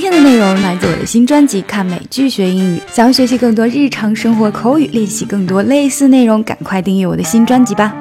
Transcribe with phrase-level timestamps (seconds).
[0.00, 2.78] 天的内容来自我的新专辑《看美剧学英语》。
[2.90, 7.94] 想要学习更多日常生活口语，练习更多类似内容，赶快订阅我的新专辑吧。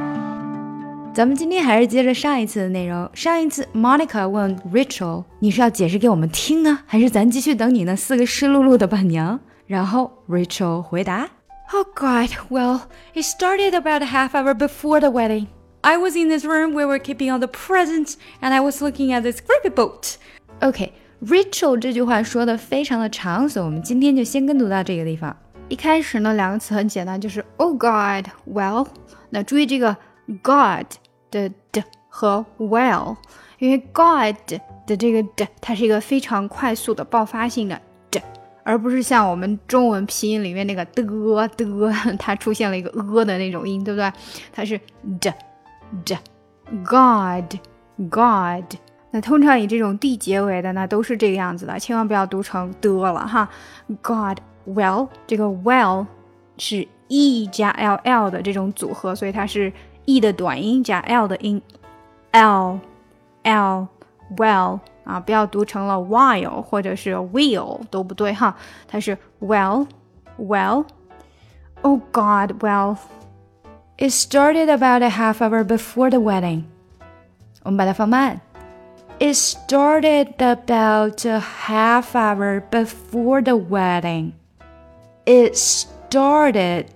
[1.13, 3.09] 咱们今天还是接着上一次的内容。
[3.13, 9.37] 上一次 Monica 问 Rachel：“ 你是要解释给我们听呢，还是咱继续等你那四个湿漉漉的伴娘？”
[9.67, 11.27] 然后 Rachel 回答
[11.73, 12.81] ：“Oh God, well,
[13.13, 15.47] it started about a half hour before the wedding.
[15.81, 19.13] I was in this room where we're keeping all the presents, and I was looking
[19.13, 20.15] at this gravy boat.
[20.61, 25.35] Okay.” Rachel 这句话说的非常的长，所以我们今天就先跟读到这个地方。
[25.67, 28.87] 一开始呢，两个词很简单，就是 Oh God, well。
[29.29, 29.95] 那注意这个
[30.41, 30.87] God
[31.29, 33.17] 的的和 well，
[33.59, 38.21] 因为 God 的这个的，它是一个非常快速的爆发性的的，
[38.63, 44.11] 而不是像我们中文拼音里面那个的的，它出现了一个呃的那种音，对不对？
[44.53, 44.79] 它是
[45.19, 45.33] 的
[46.05, 46.17] 的
[46.85, 47.59] ，God
[48.09, 48.79] God。
[49.10, 53.48] 那通常以这种 d 结尾的，那都是这个样子的，千万不要读成的了哈。
[54.02, 56.06] God well，这个 well
[56.58, 59.72] 是 e 加 ll 的这种组合，所以它是
[60.04, 61.62] e 的短音加 l 的音，
[62.32, 62.80] l
[63.44, 63.88] l
[64.36, 68.56] well 啊，不要读成了 while 或者是 will 都不对哈，
[68.88, 69.86] 它是 well
[70.38, 76.64] well。Oh God well。It started about a half hour before the wedding。
[77.62, 78.40] 我们把它放慢。
[79.20, 84.32] It started about a half hour before the wedding.
[85.24, 86.86] It started，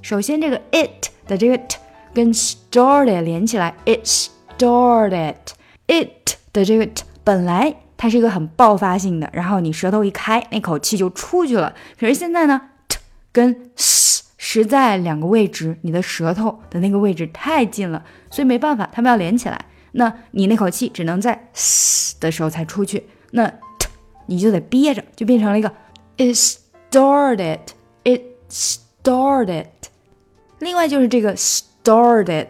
[0.00, 1.78] 首先这个 it 的这个 t
[2.14, 11.74] 跟 started 连起来，it started。it 的这个 t 本来它是一个很爆发性的，然后你舌头一开，那口气就出去了。
[11.98, 12.98] 可是现在呢，t
[13.32, 19.66] 跟 s 实在两个位置，你的舌头的那个位置太近了，所以没办法，它们要连起来。
[19.93, 23.51] 那你那口气只能在 s 的时候才出去，那
[24.27, 25.71] 你就得憋着，就变成了一个
[26.17, 26.35] it
[26.91, 27.59] started
[28.03, 29.67] it started。
[30.59, 32.47] 另外就是这个 started，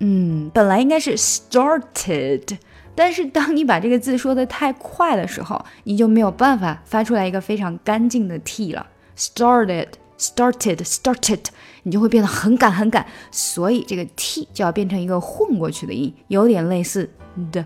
[0.00, 2.58] 嗯，本来应该是 started，
[2.94, 8.86] 但是当你把这个字说的太快的时候，你就没有办法发出来一个非常干净的 t 了
[9.16, 9.88] ，started。
[10.18, 11.44] Started started，
[11.82, 17.10] 你就会变得很赶很赶，所以这个 t 就要变成一个混过去的音，有点类似
[17.52, 17.64] 的，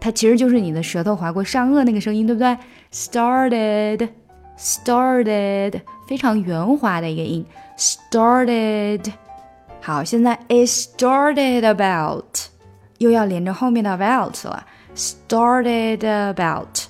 [0.00, 2.56] 它其实就是你的舌头划过上颚那个声音，对不对
[2.92, 4.08] ？started
[4.58, 7.44] started，非常圆滑的一个音
[7.76, 9.12] ，started。
[9.80, 12.24] 好，现在 it started about，
[12.98, 16.81] 又要连着后面的 about 了，started about。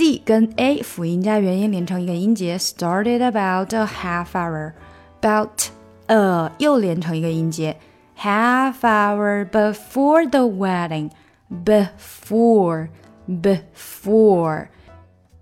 [0.00, 5.68] d 跟 a 辅音加元音连成一个音节，started about a half hour，about
[6.06, 7.76] a 又连成一个音节，
[8.18, 12.88] half hour before the wedding，before
[13.28, 14.68] before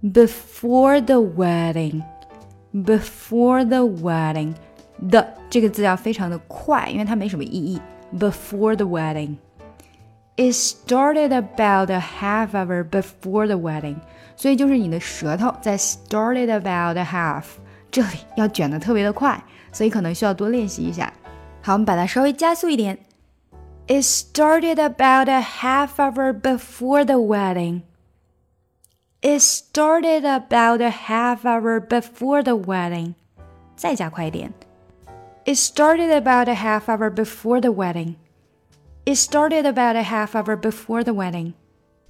[0.03, 4.55] before the wedding，before the wedding
[5.11, 7.81] 的这个字要非常的快，因为它没什么意义。
[8.17, 9.39] Before the wedding。
[10.39, 13.97] It started about a half hour before the wedding，
[14.37, 17.45] 所以就是你的舌头在 started about a half
[17.91, 19.41] 这里要卷的特别的快，
[19.73, 21.13] 所以可能需要多练习一下。
[21.63, 22.99] 好，我们把它稍微加速一点。
[23.87, 27.83] It started about a half hour before the wedding.
[29.21, 33.15] It started about a half hour before the wedding.
[33.77, 34.53] 再加快一点。
[35.45, 38.17] It started about a half hour before the wedding.
[39.05, 41.53] It started about a half hour before the wedding.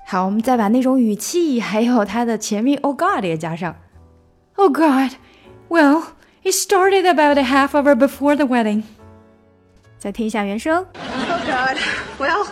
[0.07, 3.75] 好，我们再把那种语气还有它的前面 "Oh God" 也加上。
[4.57, 5.13] Oh God,
[5.69, 6.03] well,
[6.43, 8.83] it started about a half hour before the wedding.
[9.99, 10.77] 再听一下原声。
[10.77, 11.79] Oh God,
[12.19, 12.47] well,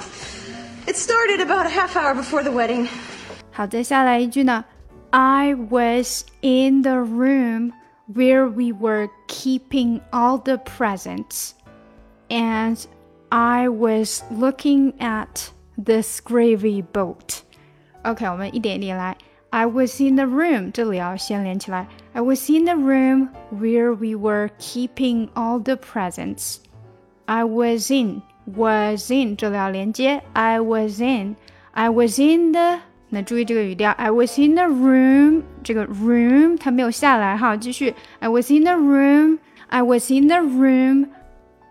[0.86, 2.88] it started about a half hour before the wedding.
[3.52, 4.64] 好，再下来一句呢。
[5.10, 7.72] I was in the room
[8.12, 11.50] where we were keeping all the presents,
[12.30, 12.82] and
[13.30, 15.50] I was looking at
[15.82, 17.40] this gravy boat.
[18.02, 19.16] OK，我们一点一点来。
[19.50, 21.86] I was in the room，这里要先连起来。
[22.14, 26.56] I was in the room where we were keeping all the presents.
[27.26, 28.22] I was in
[28.56, 30.22] was in 这里要连接。
[30.32, 31.36] I was in
[31.72, 32.80] I was in the
[33.10, 33.90] 那注意这个语调。
[33.92, 37.94] I was in the room，这个 room 它没有下来哈，继续。
[38.20, 39.38] I was in the room.
[39.68, 41.08] I was in the room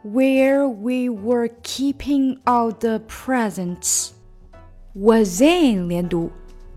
[0.06, 4.14] where we were keeping all the presents
[4.94, 6.32] was in 连读，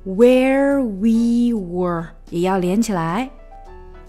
[0.05, 3.31] where we were 也要连起来，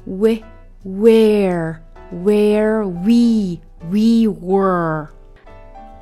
[0.05, 0.43] we
[0.83, 1.77] where
[2.11, 3.59] where we
[3.89, 5.09] we were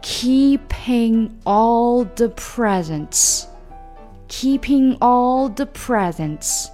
[0.02, 3.46] keeping all the presents
[4.28, 6.70] keeping all the presents.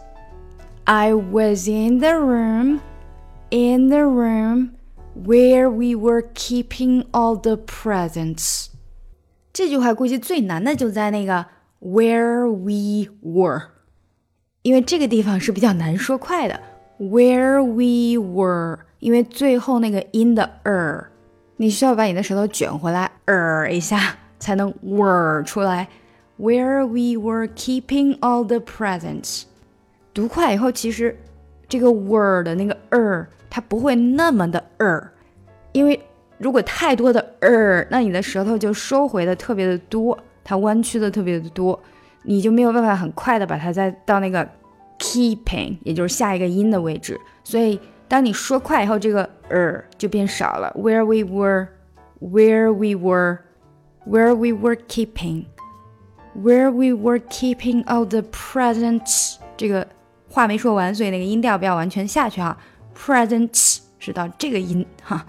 [0.87, 2.81] I was in the room,
[3.51, 4.71] in the room
[5.14, 8.66] where we were keeping all the presents.
[9.52, 11.46] 这句话估计最难的就在那个
[11.80, 13.62] where we were，
[14.62, 16.60] 因为这个地方是比较难说快的。
[16.98, 21.06] Where we were，因为最后那个 in 的 er，
[21.56, 25.88] 你需要把你的舌头卷回来 er 一下才能 were 出来。
[26.36, 29.44] Where we were keeping all the presents，
[30.12, 31.16] 读快以后，其实
[31.68, 35.00] 这个 were 的那个 er 它不会那么的 er，
[35.70, 36.00] 因为
[36.38, 41.78] 如果太多的 er，那你的舌头就收回的特别的多，它弯曲的特别的多，
[42.24, 44.44] 你就没有办法很快的把它再到那个
[44.98, 47.16] keeping，也就是下一个音的位置。
[47.44, 47.78] 所以
[48.08, 50.74] 当你说快以后，这个 er 就变少了。
[50.76, 51.68] Where we were,
[52.20, 53.38] where we were,
[54.04, 55.44] where we were keeping,
[56.36, 59.36] where we were keeping all the presents。
[59.56, 59.86] 这个
[60.28, 62.58] 话没说完，所以那个音调不要完全下去哈。
[62.95, 65.25] Presents 是到这个音哈。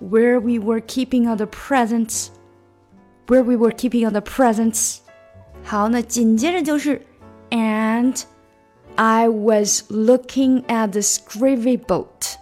[0.00, 2.28] where we were keeping all the presents.
[3.26, 4.98] Where we were keeping all the presents.
[5.62, 7.06] 好，那紧接着就是
[7.50, 8.22] and
[8.96, 12.34] I was looking at the scurvy boat.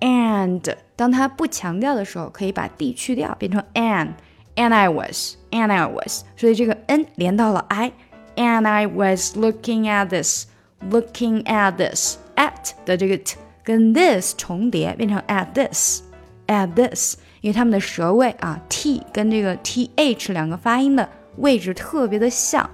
[0.00, 4.14] And 当它不强调的时候，可以把 d 去掉，变成 and
[4.56, 10.46] and I was and I was，所以这个 n 连到了 i。And I was looking at this,
[10.88, 22.68] looking at this at 的这个 t 跟 this 重叠，变成 at this。at this，因为它们的舌位啊，t 跟这个 th 两个发音的位置特别的像，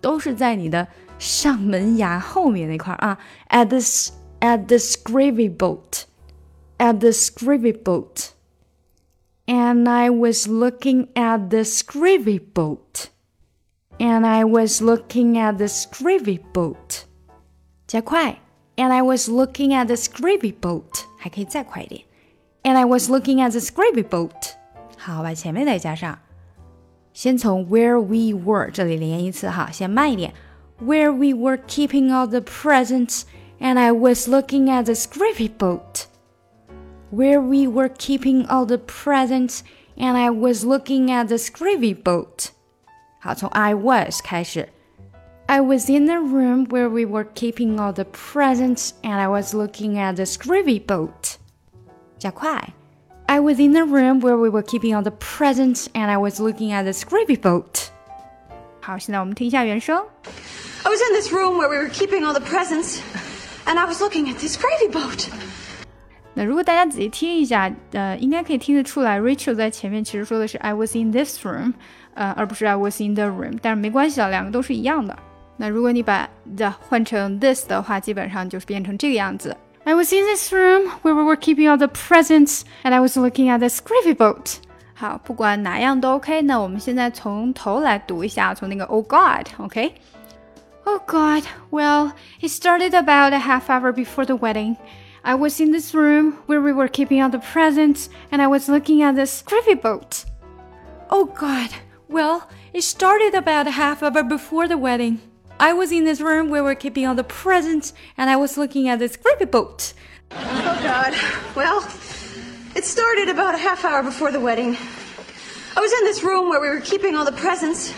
[0.00, 0.88] 都是在你的
[1.18, 3.18] 上门牙后面那块啊。
[3.50, 6.04] At this, at the scurvy boat,
[6.78, 8.30] at the scurvy boat.
[9.46, 13.08] And I was looking at the scurvy boat.
[13.98, 17.02] And I was looking at the scurvy boat.
[17.86, 18.40] 加快。
[18.76, 21.04] And I was looking at the scurvy boat.
[21.18, 22.02] 还可以再快一点。
[22.68, 24.52] and I was looking at the scurvy boat。
[24.98, 26.18] 好，把前面再加上。
[27.12, 30.34] 先从 where we were 这里连一次哈，先慢一点。
[30.80, 33.22] Where we were keeping all the presents,
[33.58, 36.06] and I was looking at the scurvy boat.
[37.10, 39.60] Where we were keeping all the presents,
[39.96, 42.50] and I was looking at the scurvy boat.
[43.18, 44.68] 好，从 I was 开始。
[45.52, 49.54] I was in the room where we were keeping all the presents, and I was
[49.54, 51.36] looking at the scurvy boat.
[52.18, 52.74] 加快。
[53.26, 56.72] I was in the room where we were keeping all the presents, and I was looking
[56.72, 57.88] at the scurvy boat.
[58.80, 59.96] 好，现在我们听一下原声。
[60.84, 63.00] I was in this room where we were keeping all the presents,
[63.66, 65.28] and I was looking at this gravy boat.
[66.34, 71.74] 那如果大家仔细听一下，呃，应该可以听得出来，Rachel 在前面其实说的是 I was in this room，
[72.14, 73.58] 呃，而不是 I was in the room。
[73.60, 75.18] 但是没关系啊，两个都是一样的。
[75.56, 79.56] 那如果你把 the 换成 this 的话，基本上就是变成这个样子。
[79.84, 83.50] I was in this room where we were keeping all the presents, and I was looking
[83.50, 84.56] at the scurvy boat.
[84.94, 86.42] 好，不管哪样都 OK。
[86.42, 89.92] 那我们现在从头来读一下，从那个 Oh God，OK？、Okay?
[90.84, 94.76] Oh God, well, it started about a half hour before the wedding.
[95.22, 98.68] I was in this room where we were keeping all the presents, and I was
[98.68, 100.24] looking at the scurvy boat.
[101.10, 101.70] Oh God,
[102.08, 105.20] well, it started about a half hour before the wedding.
[105.63, 108.89] I was in this room where we're keeping all the presents, and I was looking
[108.89, 109.93] at this gravy boat.
[110.29, 111.13] Oh, God.
[111.55, 111.79] Well,
[112.75, 114.75] it started about a half hour before the wedding.
[115.77, 117.93] I was in this room where we were keeping all the presents,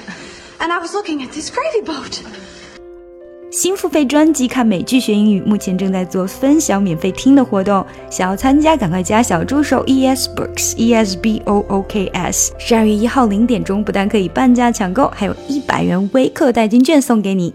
[0.59, 2.21] and I was looking at this gravy boat.
[3.55, 12.51] 新付费专辑看美剧学英语，目前正在做分享免费听的活动，想要参加赶快加小助手 E S Books E S B O O K S。
[12.57, 17.53] 十二月一号零点钟，不但可以半价抢购，还有一百元微课代金券送给你。